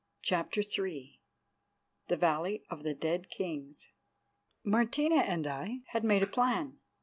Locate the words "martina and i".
4.63-5.81